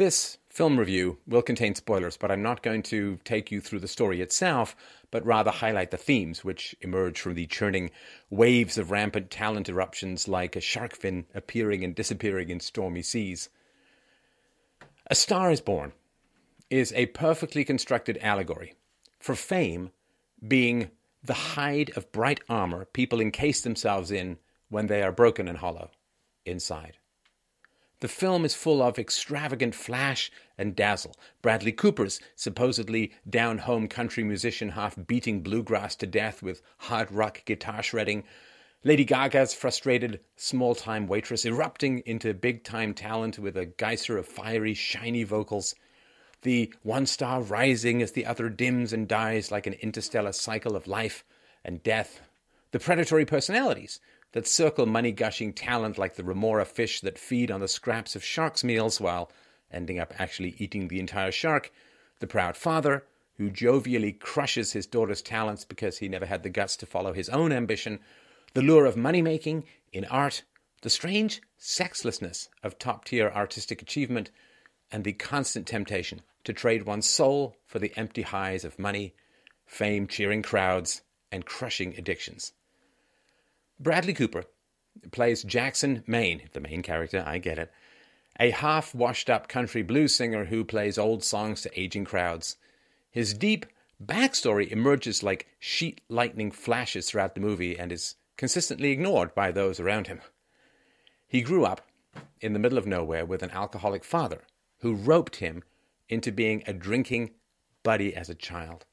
[0.00, 3.86] This film review will contain spoilers, but I'm not going to take you through the
[3.86, 4.74] story itself,
[5.10, 7.90] but rather highlight the themes which emerge from the churning
[8.30, 13.50] waves of rampant talent eruptions like a shark fin appearing and disappearing in stormy seas.
[15.08, 15.92] A Star is Born
[16.70, 18.72] is a perfectly constructed allegory
[19.18, 19.90] for fame
[20.48, 20.92] being
[21.22, 24.38] the hide of bright armor people encase themselves in
[24.70, 25.90] when they are broken and hollow
[26.46, 26.96] inside.
[28.00, 31.14] The film is full of extravagant flash and dazzle.
[31.42, 37.44] Bradley Cooper's supposedly down home country musician half beating bluegrass to death with hard rock
[37.44, 38.24] guitar shredding.
[38.84, 44.26] Lady Gaga's frustrated small time waitress erupting into big time talent with a geyser of
[44.26, 45.74] fiery, shiny vocals.
[46.40, 50.86] The one star rising as the other dims and dies like an interstellar cycle of
[50.86, 51.22] life
[51.62, 52.22] and death.
[52.70, 54.00] The predatory personalities
[54.32, 58.24] that circle money gushing talent like the remora fish that feed on the scraps of
[58.24, 59.30] sharks' meals while
[59.72, 61.72] ending up actually eating the entire shark,
[62.20, 63.04] the proud father
[63.36, 67.28] who jovially crushes his daughter's talents because he never had the guts to follow his
[67.30, 67.98] own ambition,
[68.52, 70.42] the lure of money making in art,
[70.82, 74.30] the strange sexlessness of top tier artistic achievement,
[74.92, 79.14] and the constant temptation to trade one's soul for the empty highs of money,
[79.66, 82.52] fame, cheering crowds, and crushing addictions.
[83.82, 84.44] Bradley Cooper
[85.10, 87.72] plays Jackson Maine, the main character, I get it,
[88.38, 92.58] a half washed up country blues singer who plays old songs to aging crowds.
[93.10, 93.64] His deep
[94.04, 99.80] backstory emerges like sheet lightning flashes throughout the movie and is consistently ignored by those
[99.80, 100.20] around him.
[101.26, 101.80] He grew up
[102.42, 104.42] in the middle of nowhere with an alcoholic father
[104.80, 105.62] who roped him
[106.06, 107.30] into being a drinking
[107.82, 108.84] buddy as a child.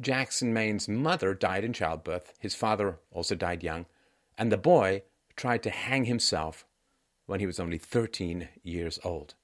[0.00, 3.86] Jackson Maine's mother died in childbirth, his father also died young,
[4.36, 5.02] and the boy
[5.36, 6.64] tried to hang himself
[7.26, 9.34] when he was only 13 years old.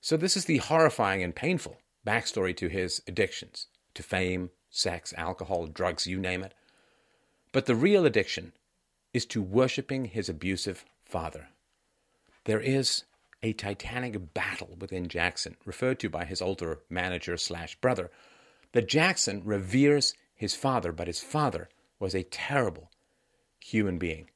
[0.00, 5.66] So, this is the horrifying and painful backstory to his addictions to fame, sex, alcohol,
[5.66, 6.54] drugs, you name it.
[7.52, 8.52] But the real addiction
[9.12, 11.48] is to worshiping his abusive father.
[12.44, 13.04] There is
[13.42, 18.10] a titanic battle within Jackson, referred to by his older manager slash brother,
[18.72, 21.68] that Jackson reveres his father, but his father
[21.98, 22.90] was a terrible
[23.60, 24.28] human being.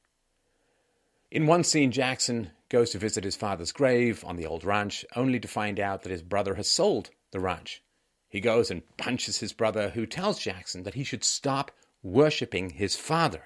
[1.29, 5.39] In one scene, Jackson goes to visit his father's grave on the old ranch, only
[5.39, 7.83] to find out that his brother has sold the ranch.
[8.29, 11.71] He goes and punches his brother, who tells Jackson that he should stop
[12.01, 13.43] worshipping his father.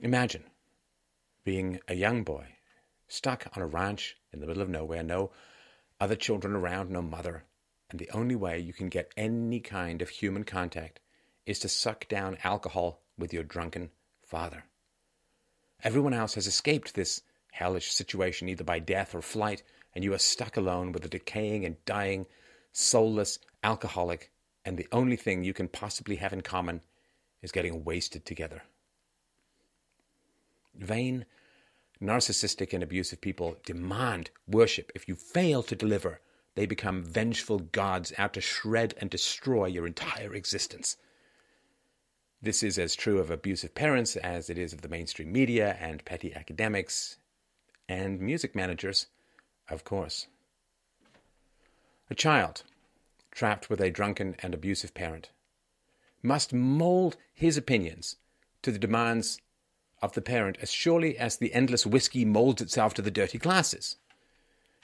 [0.00, 0.44] Imagine
[1.44, 2.46] being a young boy,
[3.08, 5.30] stuck on a ranch in the middle of nowhere, no
[6.00, 7.44] other children around, no mother,
[7.90, 11.00] and the only way you can get any kind of human contact
[11.46, 13.90] is to suck down alcohol with your drunken
[14.22, 14.64] father.
[15.82, 17.22] Everyone else has escaped this
[17.52, 19.62] hellish situation either by death or flight,
[19.94, 22.26] and you are stuck alone with a decaying and dying,
[22.72, 24.30] soulless alcoholic,
[24.64, 26.82] and the only thing you can possibly have in common
[27.40, 28.62] is getting wasted together.
[30.74, 31.24] Vain,
[32.02, 34.92] narcissistic, and abusive people demand worship.
[34.94, 36.20] If you fail to deliver,
[36.54, 40.96] they become vengeful gods out to shred and destroy your entire existence.
[42.40, 46.04] This is as true of abusive parents as it is of the mainstream media and
[46.04, 47.18] petty academics
[47.88, 49.06] and music managers,
[49.68, 50.28] of course.
[52.10, 52.62] A child
[53.30, 55.30] trapped with a drunken and abusive parent
[56.22, 58.16] must mold his opinions
[58.62, 59.40] to the demands
[60.00, 63.96] of the parent as surely as the endless whiskey molds itself to the dirty glasses.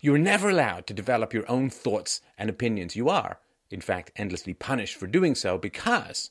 [0.04, 2.94] You are never allowed to develop your own thoughts and opinions.
[2.94, 3.38] You are,
[3.70, 6.30] in fact, endlessly punished for doing so because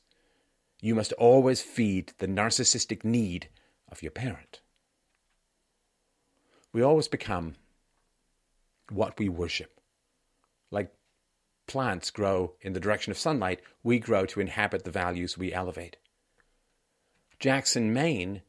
[0.79, 3.49] you must always feed the narcissistic need
[3.91, 4.61] of your parent.
[6.71, 7.55] We always become
[8.91, 9.79] what we worship.
[10.69, 10.93] Like
[11.65, 15.97] plants grow in the direction of sunlight, we grow to inhabit the values we elevate.
[17.39, 18.43] Jackson Maine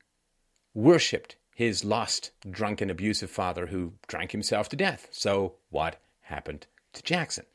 [0.75, 5.09] worshipped his lost, drunken, abusive father who drank himself to death.
[5.11, 7.47] So, what happened to Jackson?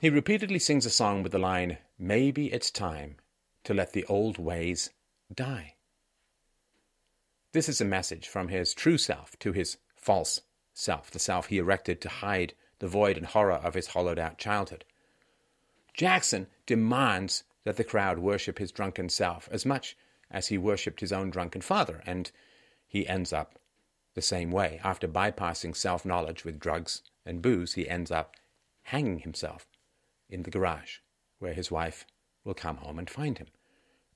[0.00, 3.16] He repeatedly sings a song with the line, Maybe it's time
[3.62, 4.90] to let the old ways
[5.32, 5.74] die.
[7.52, 10.40] This is a message from his true self to his false
[10.74, 14.38] self, the self he erected to hide the void and horror of his hollowed out
[14.38, 14.84] childhood.
[15.94, 19.96] Jackson demands that the crowd worship his drunken self as much
[20.32, 22.32] as he worshipped his own drunken father, and
[22.86, 23.58] he ends up
[24.14, 24.80] the same way.
[24.82, 28.34] After bypassing self knowledge with drugs and booze, he ends up
[28.84, 29.66] hanging himself
[30.28, 30.98] in the garage,
[31.38, 32.06] where his wife
[32.44, 33.48] will come home and find him.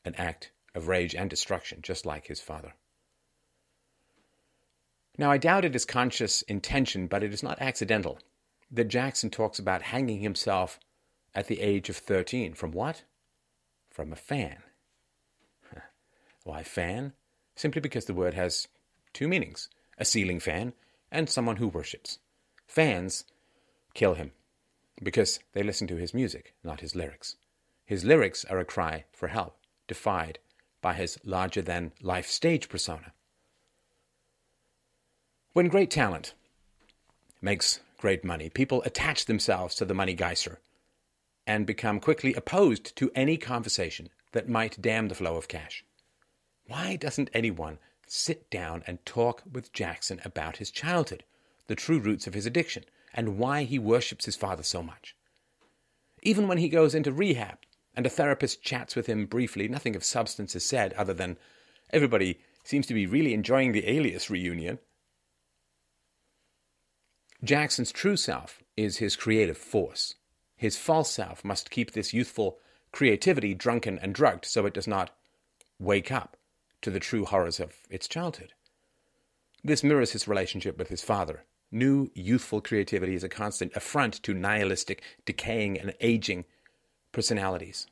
[0.04, 2.74] An act of rage and destruction, just like his father.
[5.18, 8.18] Now, I doubt it is conscious intention, but it is not accidental
[8.70, 10.78] that Jackson talks about hanging himself
[11.34, 12.54] at the age of 13.
[12.54, 13.04] From what?
[13.90, 14.58] From a fan.
[16.46, 17.12] Why fan?
[17.56, 18.68] Simply because the word has
[19.12, 20.74] two meanings a ceiling fan
[21.10, 22.20] and someone who worships.
[22.68, 23.24] Fans
[23.94, 24.30] kill him
[25.02, 27.34] because they listen to his music, not his lyrics.
[27.84, 29.56] His lyrics are a cry for help,
[29.88, 30.38] defied
[30.80, 33.12] by his larger than life stage persona.
[35.52, 36.32] When great talent
[37.42, 40.60] makes great money, people attach themselves to the money geyser
[41.44, 45.84] and become quickly opposed to any conversation that might dam the flow of cash.
[46.68, 47.78] Why doesn't anyone
[48.08, 51.24] sit down and talk with Jackson about his childhood,
[51.68, 52.84] the true roots of his addiction,
[53.14, 55.16] and why he worships his father so much?
[56.22, 57.58] Even when he goes into rehab
[57.94, 61.38] and a therapist chats with him briefly, nothing of substance is said other than
[61.90, 64.80] everybody seems to be really enjoying the alias reunion.
[67.44, 70.14] Jackson's true self is his creative force.
[70.56, 72.58] His false self must keep this youthful
[72.90, 75.10] creativity drunken and drugged so it does not
[75.78, 76.35] wake up
[76.86, 78.52] to the true horrors of its childhood.
[79.64, 81.42] This mirrors his relationship with his father.
[81.72, 86.44] New youthful creativity is a constant affront to nihilistic, decaying, and aging
[87.10, 87.88] personalities.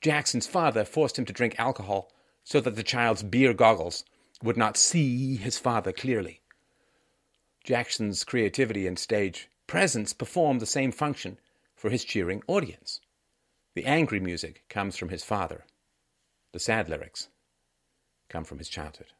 [0.00, 2.10] Jackson's father forced him to drink alcohol
[2.42, 4.02] so that the child's beer goggles
[4.42, 6.40] would not see his father clearly.
[7.64, 11.38] Jackson's creativity and stage presence perform the same function
[11.76, 13.02] for his cheering audience.
[13.74, 15.66] The angry music comes from his father.
[16.52, 17.28] The sad lyrics
[18.34, 19.12] come from his childhood.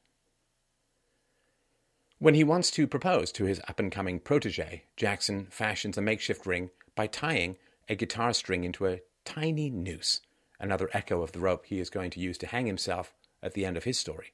[2.19, 6.45] When he wants to propose to his up and coming protege, Jackson fashions a makeshift
[6.45, 7.57] ring by tying
[7.89, 10.21] a guitar string into a tiny noose,
[10.59, 13.65] another echo of the rope he is going to use to hang himself at the
[13.65, 14.33] end of his story.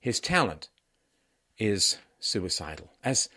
[0.00, 0.68] His talent
[1.56, 3.30] is suicidal, as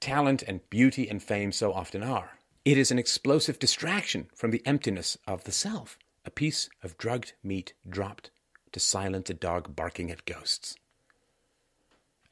[0.00, 2.32] talent and beauty and fame so often are.
[2.66, 7.32] It is an explosive distraction from the emptiness of the self, a piece of drugged
[7.42, 8.30] meat dropped
[8.72, 10.76] to silence a dog barking at ghosts.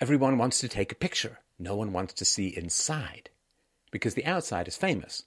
[0.01, 1.41] Everyone wants to take a picture.
[1.59, 3.31] No one wants to see inside,
[3.91, 5.25] because the outside is famous,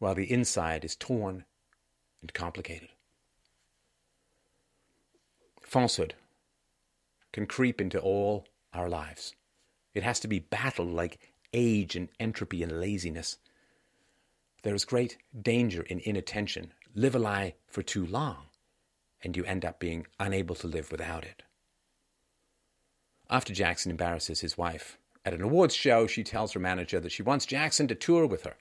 [0.00, 1.44] while the inside is torn
[2.20, 2.88] and complicated.
[5.62, 6.14] Falsehood
[7.32, 9.34] can creep into all our lives.
[9.94, 13.38] It has to be battled like age and entropy and laziness.
[14.62, 16.72] There is great danger in inattention.
[16.94, 18.46] Live a lie for too long,
[19.26, 21.42] and you end up being unable to live without it.
[23.28, 27.24] After Jackson embarrasses his wife at an awards show, she tells her manager that she
[27.24, 28.54] wants Jackson to tour with her.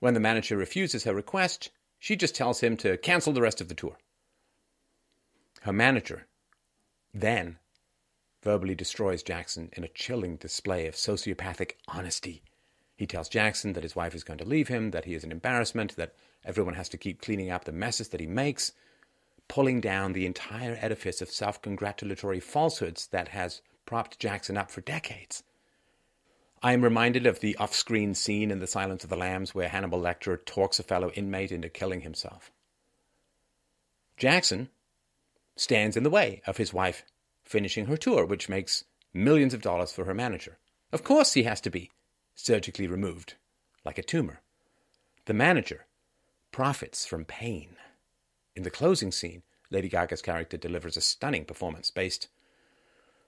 [0.00, 1.70] When the manager refuses her request,
[2.00, 3.96] she just tells him to cancel the rest of the tour.
[5.60, 6.26] Her manager
[7.14, 7.58] then
[8.42, 12.42] verbally destroys Jackson in a chilling display of sociopathic honesty.
[12.96, 15.30] He tells Jackson that his wife is going to leave him, that he is an
[15.30, 18.72] embarrassment, that everyone has to keep cleaning up the messes that he makes,
[19.48, 24.82] pulling down the entire edifice of self congratulatory falsehoods that has propped Jackson up for
[24.82, 25.42] decades.
[26.62, 29.68] I am reminded of the off screen scene in The Silence of the Lambs where
[29.68, 32.50] Hannibal Lecter talks a fellow inmate into killing himself.
[34.16, 34.68] Jackson
[35.56, 37.04] stands in the way of his wife
[37.44, 38.84] finishing her tour, which makes
[39.14, 40.58] millions of dollars for her manager.
[40.92, 41.90] Of course, he has to be
[42.34, 43.34] surgically removed,
[43.84, 44.40] like a tumor.
[45.26, 45.86] The manager
[46.50, 47.76] profits from pain.
[48.56, 52.28] In the closing scene, Lady Gaga's character delivers a stunning performance based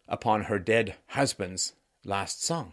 [0.09, 2.73] upon her dead husband's last song.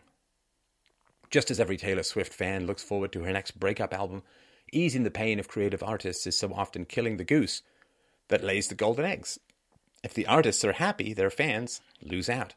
[1.29, 4.23] Just as every Taylor Swift fan looks forward to her next breakup album,
[4.71, 7.61] easing the pain of creative artists is so often killing the goose
[8.29, 9.39] that lays the golden eggs.
[10.03, 12.53] If the artists are happy, their fans lose out.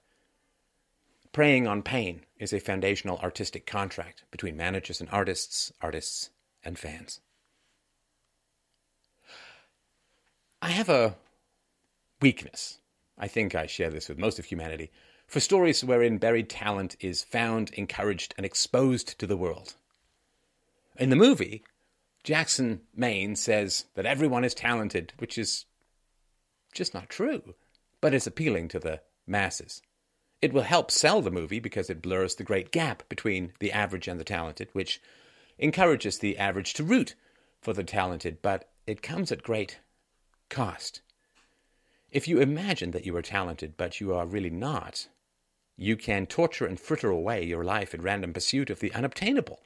[1.32, 6.30] Preying on pain is a foundational artistic contract between managers and artists, artists
[6.64, 7.20] and fans.
[10.62, 11.16] I have a
[12.20, 12.78] weakness.
[13.18, 14.90] I think I share this with most of humanity
[15.26, 19.74] for stories wherein buried talent is found, encouraged, and exposed to the world.
[20.98, 21.62] In the movie,
[22.24, 25.64] Jackson Maine says that everyone is talented, which is
[26.74, 27.54] just not true,
[28.00, 29.82] but it's appealing to the masses.
[30.42, 34.08] It will help sell the movie because it blurs the great gap between the average
[34.08, 35.00] and the talented, which
[35.58, 37.14] encourages the average to root
[37.62, 39.78] for the talented, but it comes at great
[40.50, 41.00] cost.
[42.10, 45.08] If you imagine that you are talented, but you are really not,
[45.76, 49.60] you can torture and fritter away your life in random pursuit of the unobtainable.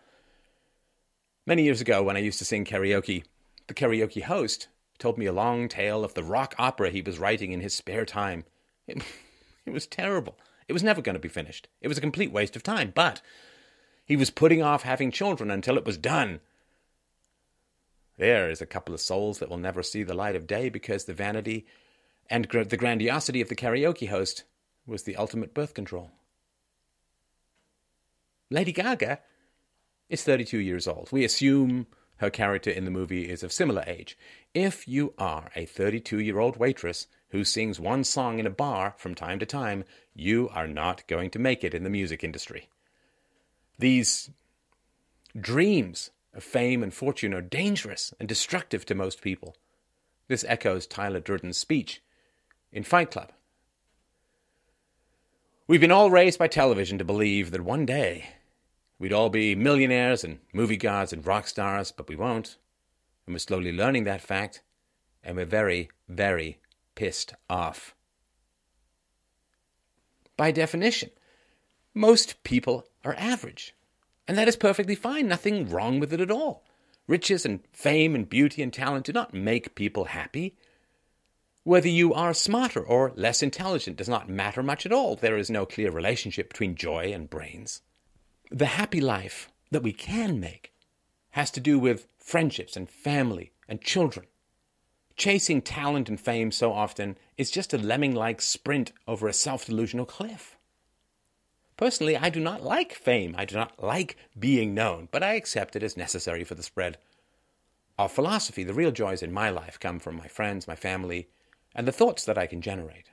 [1.46, 3.24] Many years ago, when I used to sing karaoke,
[3.66, 7.52] the karaoke host told me a long tale of the rock opera he was writing
[7.52, 8.44] in his spare time.
[8.86, 9.02] It,
[9.66, 10.38] it was terrible.
[10.68, 11.68] It was never going to be finished.
[11.80, 13.20] It was a complete waste of time, but
[14.04, 16.40] he was putting off having children until it was done.
[18.16, 21.04] There is a couple of souls that will never see the light of day because
[21.04, 21.66] the vanity
[22.30, 24.44] and gr- the grandiosity of the karaoke host
[24.87, 26.11] was the ultimate birth control.
[28.50, 29.21] Lady Gaga
[30.09, 31.11] is 32 years old.
[31.11, 31.87] We assume
[32.18, 34.16] her character in the movie is of similar age.
[34.52, 38.94] If you are a 32 year old waitress who sings one song in a bar
[38.97, 42.68] from time to time, you are not going to make it in the music industry.
[43.78, 44.30] These
[45.38, 49.56] dreams of fame and fortune are dangerous and destructive to most people.
[50.28, 52.02] This echoes Tyler Durden's speech
[52.72, 53.32] in Fight Club.
[55.66, 58.30] We've been all raised by television to believe that one day
[58.98, 62.56] we'd all be millionaires and movie gods and rock stars, but we won't.
[63.26, 64.62] And we're slowly learning that fact,
[65.22, 66.58] and we're very, very
[66.94, 67.94] pissed off.
[70.36, 71.10] By definition,
[71.94, 73.74] most people are average.
[74.26, 76.64] And that is perfectly fine, nothing wrong with it at all.
[77.06, 80.56] Riches and fame and beauty and talent do not make people happy.
[81.62, 85.16] Whether you are smarter or less intelligent does not matter much at all.
[85.16, 87.82] There is no clear relationship between joy and brains.
[88.50, 90.72] The happy life that we can make
[91.30, 94.26] has to do with friendships and family and children
[95.16, 99.66] Chasing talent and fame so often is just a lemming like sprint over a self
[99.66, 100.53] delusional cliff.
[101.76, 103.34] Personally, I do not like fame.
[103.36, 106.98] I do not like being known, but I accept it as necessary for the spread
[107.98, 108.64] of philosophy.
[108.64, 111.28] The real joys in my life come from my friends, my family,
[111.74, 113.10] and the thoughts that I can generate.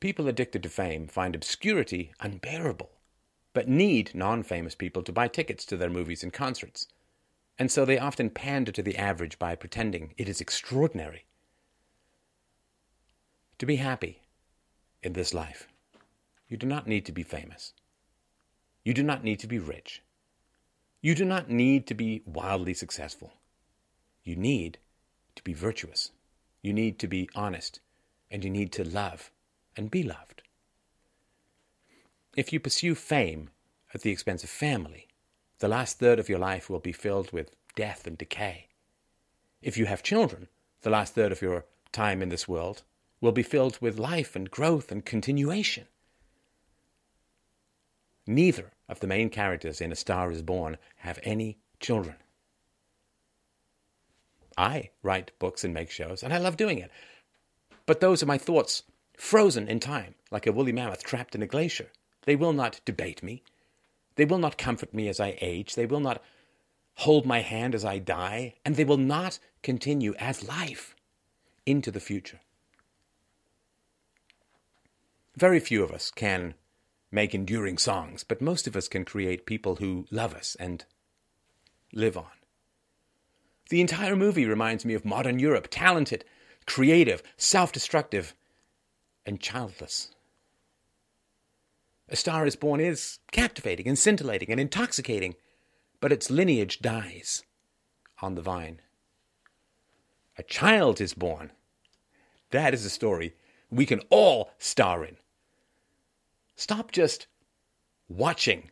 [0.00, 2.90] People addicted to fame find obscurity unbearable,
[3.54, 6.88] but need non famous people to buy tickets to their movies and concerts
[7.58, 11.24] and so they often pander to the average by pretending it is extraordinary.
[13.58, 14.22] To be happy
[15.02, 15.66] in this life,
[16.48, 17.72] you do not need to be famous.
[18.84, 20.02] You do not need to be rich.
[21.00, 23.32] You do not need to be wildly successful.
[24.22, 24.78] You need
[25.34, 26.12] to be virtuous.
[26.62, 27.80] You need to be honest.
[28.30, 29.30] And you need to love
[29.76, 30.42] and be loved.
[32.36, 33.50] If you pursue fame
[33.94, 35.08] at the expense of family,
[35.58, 38.66] the last third of your life will be filled with death and decay.
[39.62, 40.48] If you have children,
[40.82, 42.82] the last third of your time in this world
[43.20, 45.86] will be filled with life and growth and continuation.
[48.26, 52.16] Neither of the main characters in A Star is Born have any children.
[54.56, 56.90] I write books and make shows, and I love doing it.
[57.84, 58.82] But those are my thoughts,
[59.16, 61.88] frozen in time, like a woolly mammoth trapped in a glacier.
[62.22, 63.42] They will not debate me.
[64.16, 65.74] They will not comfort me as I age.
[65.74, 66.22] They will not
[66.94, 68.54] hold my hand as I die.
[68.64, 70.96] And they will not continue as life
[71.64, 72.40] into the future.
[75.36, 76.54] Very few of us can
[77.10, 80.84] make enduring songs, but most of us can create people who love us and
[81.92, 82.26] live on.
[83.68, 86.24] The entire movie reminds me of modern Europe talented,
[86.66, 88.34] creative, self destructive,
[89.24, 90.12] and childless.
[92.08, 95.34] A Star is Born is captivating and scintillating and intoxicating,
[96.00, 97.42] but its lineage dies
[98.22, 98.80] on the vine.
[100.38, 101.50] A child is born.
[102.50, 103.34] That is a story
[103.70, 105.16] we can all star in.
[106.56, 107.26] Stop just
[108.08, 108.70] watching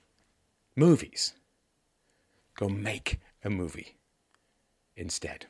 [0.74, 1.34] movies.
[2.56, 3.98] Go make a movie
[4.96, 5.46] instead.